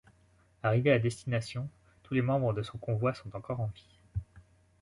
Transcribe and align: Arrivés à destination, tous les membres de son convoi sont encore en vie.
Arrivés 0.63 0.91
à 0.93 0.97
destination, 0.97 1.69
tous 2.01 2.15
les 2.15 2.23
membres 2.23 2.53
de 2.53 2.63
son 2.63 2.79
convoi 2.79 3.13
sont 3.13 3.35
encore 3.35 3.59
en 3.59 3.67
vie. 3.67 3.99